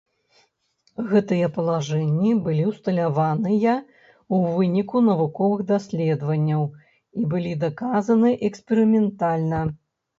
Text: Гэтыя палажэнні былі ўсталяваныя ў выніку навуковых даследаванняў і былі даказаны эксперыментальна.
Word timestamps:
Гэтыя 1.11 1.49
палажэнні 1.57 2.31
былі 2.47 2.63
ўсталяваныя 2.71 3.75
ў 3.99 4.35
выніку 4.57 5.05
навуковых 5.13 5.65
даследаванняў 5.75 6.61
і 6.69 7.21
былі 7.35 7.57
даказаны 7.69 8.37
эксперыментальна. 8.53 9.67